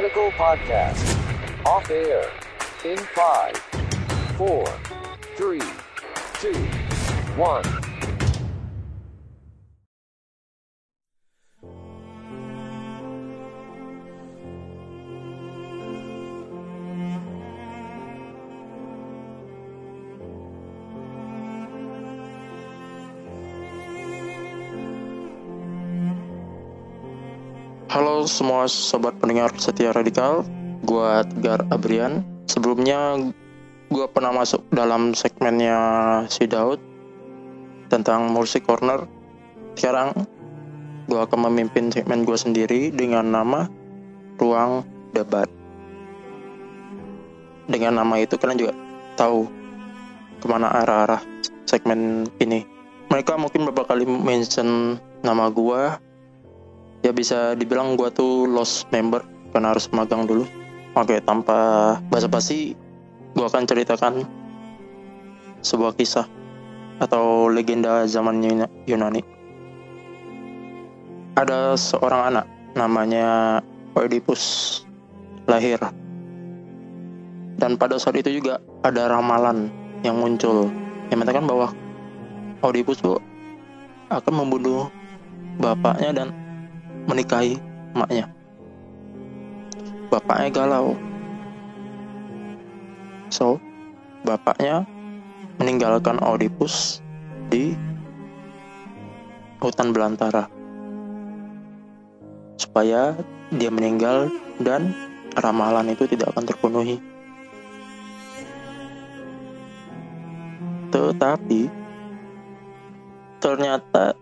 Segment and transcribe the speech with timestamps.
[0.00, 1.66] Radical Podcast.
[1.66, 2.24] Off air.
[2.86, 3.54] In five,
[4.38, 4.64] four,
[5.36, 5.60] three,
[6.40, 6.54] two,
[7.36, 7.89] one.
[27.90, 30.46] Halo semua sobat pendengar setia radikal,
[30.86, 32.22] gua Tegar Abrian.
[32.46, 33.18] Sebelumnya
[33.90, 35.74] gua pernah masuk dalam segmennya
[36.30, 36.78] si Daud
[37.90, 39.10] tentang musik corner.
[39.74, 40.14] Sekarang
[41.10, 43.66] gua akan memimpin segmen gua sendiri dengan nama
[44.38, 45.50] Ruang Debat.
[47.66, 48.74] Dengan nama itu kalian juga
[49.18, 49.50] tahu
[50.38, 51.26] ke mana arah-arah
[51.66, 52.62] segmen ini.
[53.10, 54.94] Mereka mungkin beberapa kali mention
[55.26, 55.98] nama gua
[57.00, 60.44] ya bisa dibilang gua tuh lost member karena harus magang dulu.
[60.98, 62.74] Oke tanpa basa-basi
[63.34, 64.14] gua akan ceritakan
[65.60, 66.26] sebuah kisah
[67.00, 69.22] atau legenda zaman Yuna- Yunani.
[71.40, 73.58] Ada seorang anak namanya
[73.96, 74.84] Oedipus
[75.48, 75.80] lahir.
[77.60, 79.68] Dan pada saat itu juga ada ramalan
[80.00, 80.72] yang muncul
[81.12, 81.72] yang mengatakan bahwa
[82.64, 83.00] Oedipus
[84.10, 84.88] akan membunuh
[85.60, 86.28] bapaknya dan
[87.10, 87.58] menikahi
[87.98, 88.30] emaknya.
[90.14, 90.94] Bapaknya galau.
[93.34, 93.58] So,
[94.22, 94.86] bapaknya
[95.58, 97.02] meninggalkan Oedipus
[97.50, 97.74] di
[99.58, 100.46] hutan belantara.
[102.54, 103.18] Supaya
[103.50, 104.30] dia meninggal
[104.62, 104.94] dan
[105.34, 106.96] ramalan itu tidak akan terpenuhi.
[110.90, 111.70] Tetapi
[113.38, 114.14] ternyata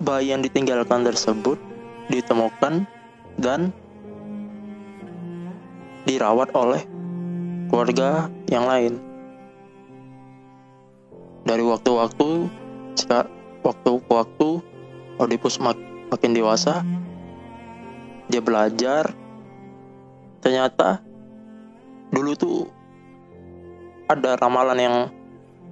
[0.00, 1.71] bayi yang ditinggalkan tersebut
[2.10, 2.86] ditemukan
[3.38, 3.70] dan
[6.06, 6.82] dirawat oleh
[7.70, 8.98] keluarga yang lain.
[11.42, 12.28] Dari waktu-waktu,
[12.94, 13.26] jika
[13.66, 14.48] waktu ke waktu,
[15.18, 15.78] Oedipus mak
[16.10, 16.82] makin dewasa,
[18.30, 19.10] dia belajar.
[20.42, 21.02] Ternyata
[22.10, 22.58] dulu tuh
[24.10, 24.96] ada ramalan yang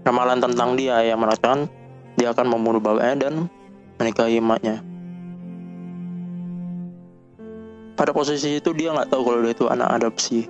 [0.07, 1.69] ramalan tentang dia yang mengatakan
[2.17, 3.35] dia akan membunuh bapaknya dan
[4.01, 4.90] menikahi emaknya.
[8.01, 10.49] Pada posisi itu dia nggak tahu kalau dia itu anak adopsi.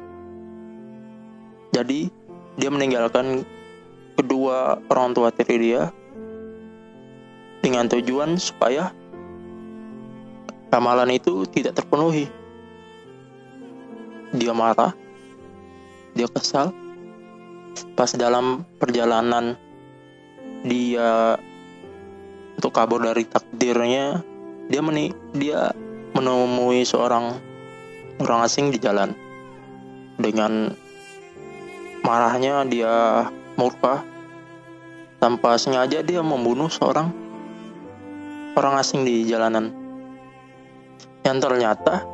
[1.74, 2.06] Jadi
[2.54, 3.42] dia meninggalkan
[4.14, 5.90] kedua orang tua tiri dia
[7.58, 8.94] dengan tujuan supaya
[10.70, 12.30] ramalan itu tidak terpenuhi.
[14.30, 14.94] Dia marah,
[16.14, 16.70] dia kesal.
[17.98, 19.58] Pas dalam perjalanan
[20.62, 21.34] dia
[22.54, 24.22] untuk kabur dari takdirnya,
[24.70, 25.74] dia meni dia
[26.14, 27.38] menemui seorang
[28.20, 29.16] orang asing di jalan.
[30.20, 30.74] Dengan
[32.04, 33.24] marahnya dia
[33.56, 34.04] murka
[35.20, 37.12] tanpa sengaja dia membunuh seorang
[38.56, 39.72] orang asing di jalanan.
[41.24, 42.04] Yang ternyata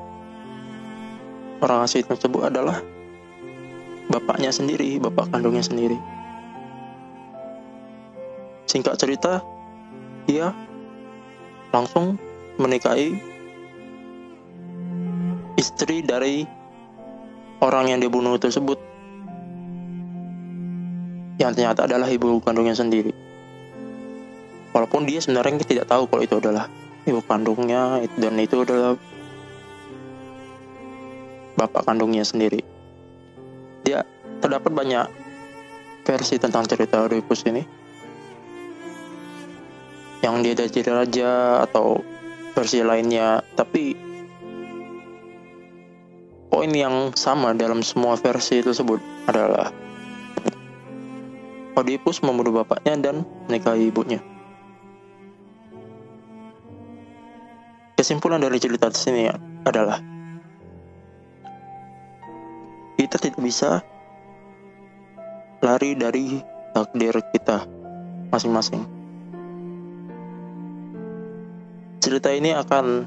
[1.62, 2.82] orang asing tersebut adalah
[4.10, 5.98] bapaknya sendiri, bapak kandungnya sendiri.
[8.66, 9.40] Singkat cerita,
[10.26, 10.50] dia
[11.70, 12.18] langsung
[12.58, 13.35] menikahi
[15.56, 16.44] istri dari
[17.64, 18.76] orang yang dibunuh tersebut.
[21.36, 23.12] Yang ternyata adalah ibu kandungnya sendiri.
[24.72, 26.68] Walaupun dia sebenarnya tidak tahu kalau itu adalah
[27.08, 28.96] ibu kandungnya dan itu adalah
[31.56, 32.60] bapak kandungnya sendiri.
[33.84, 34.04] Dia
[34.44, 35.06] terdapat banyak
[36.04, 37.64] versi tentang cerita Oedipus ini.
[40.20, 41.30] Yang dia dari raja
[41.64, 42.04] atau
[42.52, 43.40] versi lainnya.
[43.56, 44.16] Tapi
[46.48, 49.74] poin yang sama dalam semua versi tersebut adalah
[51.76, 54.24] Oedipus membunuh bapaknya dan menikahi ibunya.
[57.96, 59.28] Kesimpulan dari cerita sini
[59.64, 60.00] adalah
[62.97, 63.84] kita tidak bisa
[65.60, 66.41] lari dari
[66.72, 67.68] takdir kita
[68.32, 68.84] masing-masing.
[72.00, 73.04] Cerita ini akan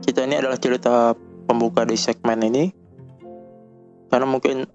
[0.00, 1.12] kita ini adalah cerita
[1.46, 2.74] pembuka di segmen ini
[4.10, 4.66] karena mungkin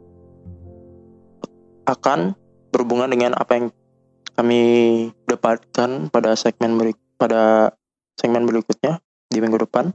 [1.85, 2.33] akan
[2.71, 3.67] berhubungan dengan apa yang
[4.31, 4.61] kami
[5.27, 7.75] dapatkan pada segmen berik pada
[8.15, 9.91] segmen berikutnya di minggu depan.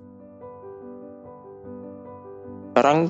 [2.70, 3.08] Sekarang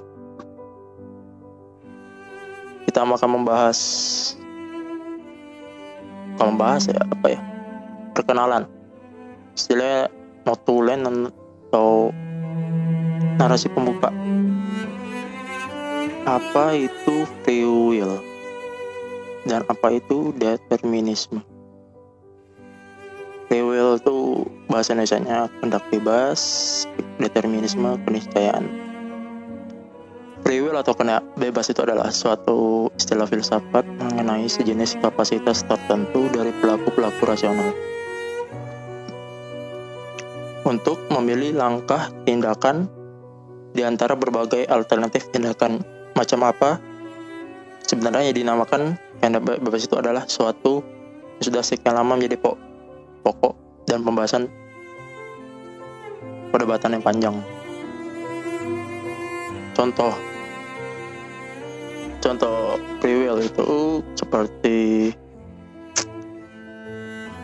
[2.86, 3.78] kita akan membahas
[6.38, 7.40] akan membahas ya apa ya
[8.14, 8.64] perkenalan
[9.56, 10.12] istilahnya
[10.46, 12.14] notulen atau
[13.36, 14.08] narasi pembuka
[16.26, 18.18] apa itu free will
[19.46, 21.38] dan apa itu determinisme.
[23.46, 26.40] Free will itu bahasa Indonesia kehendak bebas,
[27.22, 28.66] determinisme keniscayaan.
[30.42, 36.50] Free will atau kehendak bebas itu adalah suatu istilah filsafat mengenai sejenis kapasitas tertentu dari
[36.58, 37.70] pelaku-pelaku rasional
[40.66, 42.90] untuk memilih langkah tindakan
[43.76, 45.84] di antara berbagai alternatif tindakan
[46.16, 46.80] macam apa
[47.84, 50.80] sebenarnya dinamakan yang bebas itu adalah suatu
[51.36, 52.58] yang sudah sekian lama menjadi pokok,
[53.20, 54.48] pokok dan pembahasan
[56.48, 57.36] perdebatan yang panjang.
[59.76, 60.16] Contoh
[62.24, 65.12] contoh free will itu seperti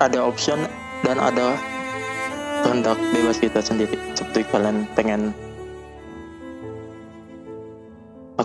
[0.01, 0.59] ada option
[1.05, 1.55] dan ada
[2.65, 5.37] kehendak bebas kita sendiri seperti kalian pengen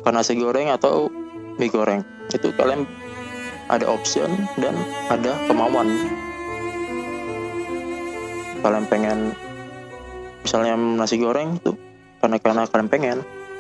[0.08, 1.12] makan nasi goreng atau
[1.60, 2.00] mie goreng.
[2.32, 2.88] Itu kalian
[3.68, 4.72] ada option dan
[5.12, 5.92] ada kemauan.
[8.64, 9.36] Kalian pengen
[10.48, 11.76] misalnya nasi goreng itu
[12.24, 13.18] karena karena kalian pengen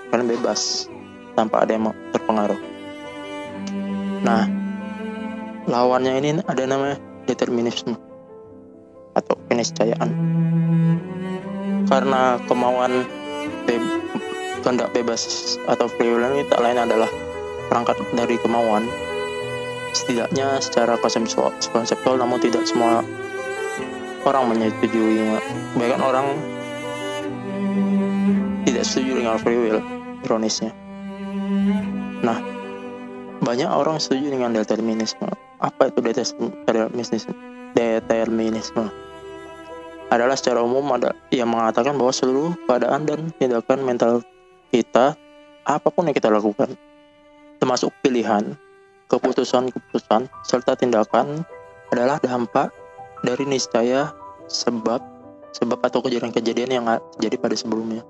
[0.08, 0.88] kalian bebas
[1.36, 2.60] tanpa ada yang terpengaruh.
[4.24, 4.48] Nah
[5.68, 6.96] lawannya ini ada namanya
[7.28, 8.00] determinisme
[9.20, 10.16] atau keniscayaan.
[11.92, 13.04] Karena kemauan
[14.68, 17.08] kehendak bebas atau free will ini tak lain adalah
[17.72, 18.84] perangkat dari kemauan.
[19.96, 23.00] Setidaknya secara konseptual, konseptual namun tidak semua
[24.28, 25.40] orang menyetujuinya
[25.80, 26.28] bahkan orang
[28.68, 29.80] tidak setuju dengan free will
[30.28, 30.76] ironisnya.
[32.20, 32.44] Nah
[33.40, 35.32] banyak orang setuju dengan determinisme.
[35.64, 37.32] Apa itu determinisme?
[37.72, 38.92] Determinisme
[40.12, 44.24] adalah secara umum ada yang mengatakan bahwa seluruh keadaan dan tindakan mental
[44.70, 45.16] kita,
[45.68, 46.76] apa pun yang kita lakukan,
[47.60, 48.56] termasuk pilihan,
[49.12, 51.44] keputusan-keputusan, serta tindakan
[51.92, 52.72] adalah dampak
[53.24, 54.12] dari niscaya
[54.48, 55.00] sebab
[55.56, 56.86] sebab atau kejadian-kejadian yang
[57.18, 58.04] terjadi pada sebelumnya.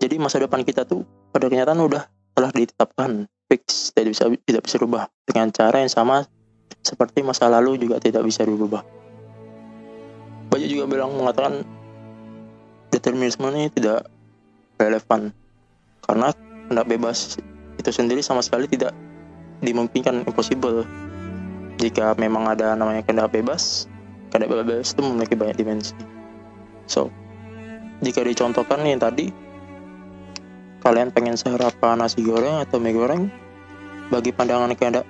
[0.00, 2.04] Jadi masa depan kita tuh pada kenyataan udah
[2.34, 6.26] telah ditetapkan fix tidak bisa tidak bisa berubah dengan cara yang sama
[6.84, 8.84] seperti masa lalu juga tidak bisa dirubah.
[10.52, 11.64] Banyak juga bilang mengatakan
[12.92, 14.06] determinisme ini tidak
[14.78, 15.34] relevan.
[16.04, 16.30] Karena
[16.70, 17.38] hendak bebas
[17.80, 18.92] itu sendiri sama sekali tidak
[19.64, 20.84] dimungkinkan impossible.
[21.80, 23.90] Jika memang ada namanya kehendak bebas
[24.34, 25.94] kehendak bebas itu memiliki banyak dimensi.
[26.90, 27.06] So
[28.02, 29.30] jika dicontohkan yang tadi
[30.82, 33.30] kalian pengen sarapan nasi goreng atau mie goreng
[34.10, 35.06] bagi pandangan kehendak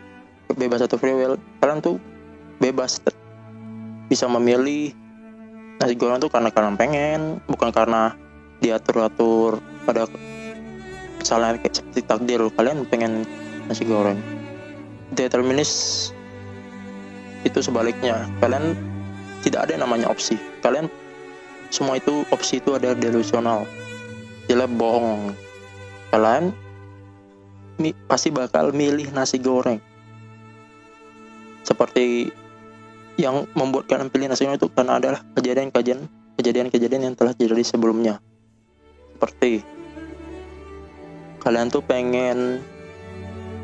[0.53, 1.97] bebas atau free will kalian tuh
[2.61, 3.01] bebas
[4.13, 4.93] bisa memilih
[5.81, 8.13] nasi goreng tuh karena kalian pengen bukan karena
[8.65, 10.09] diatur-atur pada
[11.21, 13.29] misalnya seperti takdir kalian pengen
[13.69, 14.17] nasi goreng.
[15.13, 16.09] Determinis
[17.45, 18.25] itu sebaliknya.
[18.41, 18.73] Kalian
[19.45, 20.41] tidak ada namanya opsi.
[20.65, 20.89] Kalian
[21.69, 23.69] semua itu opsi itu ada delusional.
[24.49, 25.37] Jelas bohong.
[26.09, 26.57] Kalian
[27.77, 29.77] mi, pasti bakal milih nasi goreng.
[31.65, 32.33] Seperti
[33.21, 38.19] yang membuat kalian pilih nasi goreng itu karena adalah kejadian-kejadian kejadian-kejadian yang telah terjadi sebelumnya
[39.25, 39.65] seperti
[41.41, 42.61] kalian tuh pengen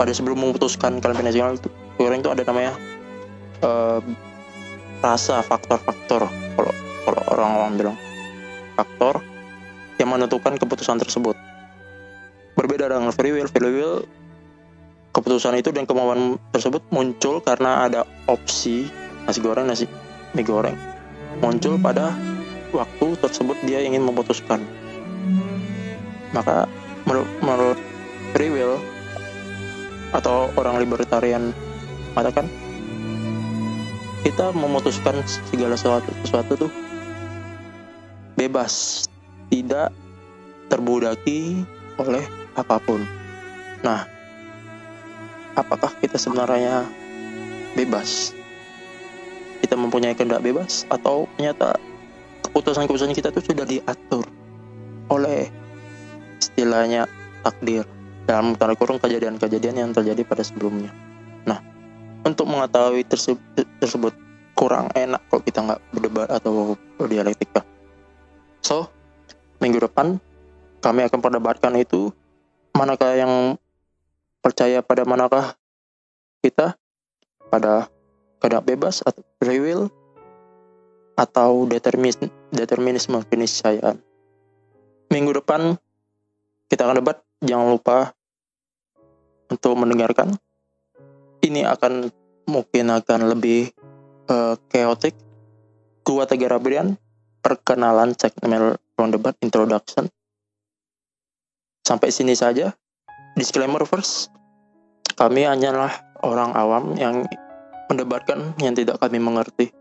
[0.01, 1.69] pada sebelum memutuskan kalian pindah nasional itu
[2.01, 2.73] goreng itu ada namanya
[3.61, 4.01] uh,
[5.05, 6.25] rasa faktor-faktor.
[6.29, 6.73] Kalau
[7.05, 7.97] kalau orang-orang bilang
[8.73, 9.21] faktor
[10.01, 11.37] yang menentukan keputusan tersebut.
[12.57, 14.09] Berbeda dengan free will free will
[15.13, 18.89] keputusan itu dan kemauan tersebut muncul karena ada opsi
[19.29, 19.85] nasi goreng nasi
[20.33, 20.77] mie goreng.
[21.45, 22.17] Muncul pada
[22.73, 24.65] waktu tersebut dia ingin memutuskan
[26.31, 26.71] maka
[27.07, 27.79] menurut, menurut
[28.35, 28.79] free will
[30.11, 31.55] atau orang libertarian
[32.15, 32.51] mengatakan
[34.27, 36.73] kita memutuskan segala sesuatu sesuatu tuh
[38.37, 39.07] bebas
[39.49, 39.91] tidak
[40.71, 41.67] terbudaki
[41.99, 43.03] oleh apa pun.
[43.83, 44.07] Nah
[45.59, 46.87] apakah kita sebenarnya
[47.75, 48.33] bebas?
[49.61, 51.77] Kita mempunyai kehendak bebas atau ternyata
[52.49, 54.25] keputusan-keputusan kita itu sudah diatur
[55.13, 55.53] oleh
[56.61, 57.09] istilahnya
[57.41, 57.89] takdir
[58.29, 60.93] dalam tanda kurung kejadian-kejadian yang terjadi pada sebelumnya.
[61.49, 61.57] Nah,
[62.21, 64.13] untuk mengetahui tersebut, tersebut
[64.53, 67.65] kurang enak kalau kita nggak berdebat atau berdialektika.
[68.61, 68.93] So,
[69.65, 70.21] minggu depan
[70.85, 72.13] kami akan perdebatkan itu
[72.77, 73.57] manakah yang
[74.45, 75.57] percaya pada manakah
[76.45, 76.77] kita
[77.49, 77.89] pada
[78.37, 79.89] kehendak bebas atau free will
[81.17, 83.97] atau determinisme, determinisme keniscayaan.
[85.09, 85.81] Minggu depan
[86.71, 88.15] kita akan debat jangan lupa
[89.51, 90.39] untuk mendengarkan.
[91.43, 92.15] Ini akan
[92.47, 93.75] mungkin akan lebih
[94.31, 95.19] uh, chaotic.
[96.07, 96.95] Gua Tegar Abrian,
[97.43, 100.07] perkenalan segmen roundabout introduction.
[101.83, 102.71] Sampai sini saja.
[103.35, 104.31] Disclaimer first.
[105.19, 105.91] Kami hanyalah
[106.23, 107.27] orang awam yang
[107.91, 109.75] mendebatkan yang tidak kami mengerti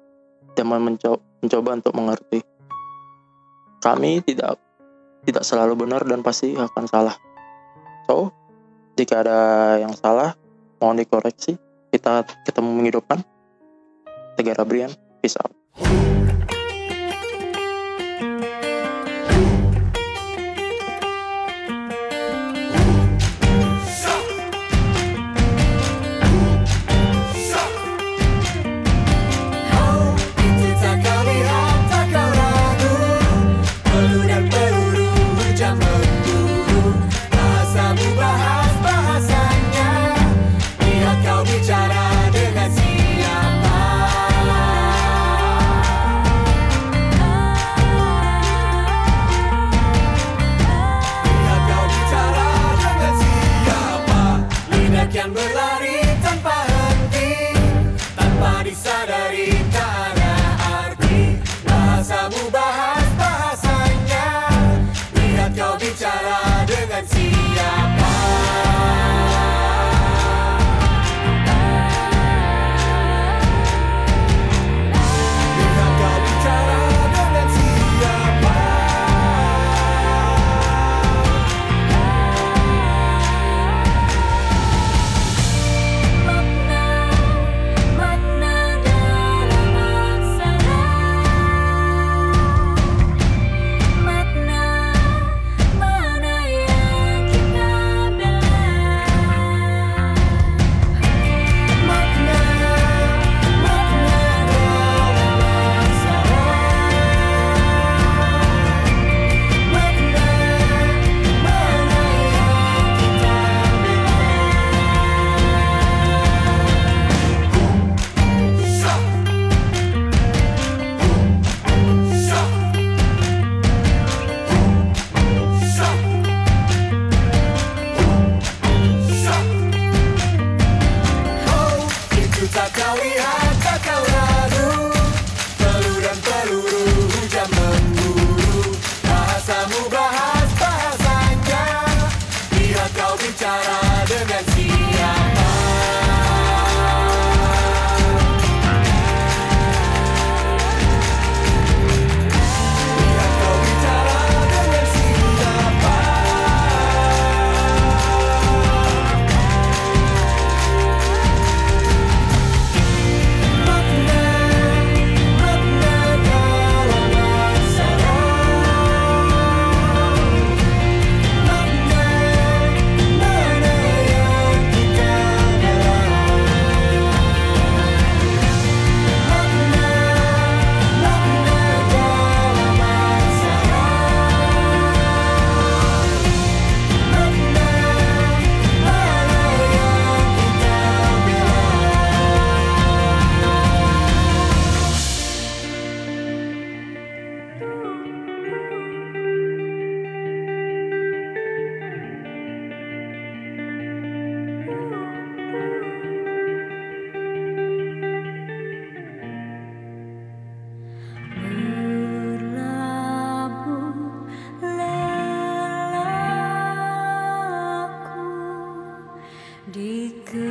[0.58, 2.39] dan mencoba, mencoba untuk mengerti.
[3.79, 4.60] Kami tidak
[5.29, 7.15] tidak selalu benar dan pasti akan salah.
[8.09, 8.33] So,
[8.98, 9.39] jika ada
[9.77, 10.33] yang salah,
[10.81, 11.53] mohon dikoreksi.
[11.93, 13.21] Kita ketemu minggu depan.
[14.33, 14.89] Tegar Brian,
[15.21, 15.58] peace out.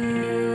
[0.08, 0.48] Mm-hmm.